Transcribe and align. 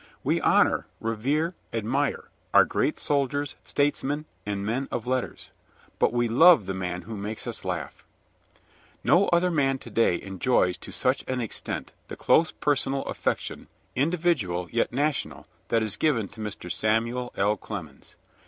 We 0.23 0.41
honor, 0.41 0.87
revere, 0.99 1.53
admire 1.71 2.29
our 2.55 2.65
great 2.65 2.97
soldiers, 2.97 3.53
statesmen, 3.63 4.25
and 4.47 4.65
men 4.65 4.87
of 4.91 5.05
letters, 5.05 5.51
but 5.99 6.11
we 6.11 6.27
love 6.27 6.65
the 6.65 6.73
man 6.73 7.03
who 7.03 7.15
makes 7.15 7.45
us 7.45 7.63
laugh. 7.63 8.03
No 9.03 9.27
other 9.27 9.51
man 9.51 9.77
to 9.77 9.91
day 9.91 10.19
enjoys 10.19 10.77
to 10.79 10.91
such 10.91 11.23
an 11.27 11.39
extent 11.39 11.91
the 12.07 12.15
close 12.17 12.49
personal 12.49 13.03
affection, 13.03 13.67
individual 13.95 14.67
yet 14.71 14.91
national, 14.91 15.45
that 15.67 15.83
is 15.83 15.97
given 15.97 16.27
to 16.29 16.41
Mr. 16.41 16.71
Samuel 16.71 17.31
L. 17.37 17.55
Clemens. 17.55 18.15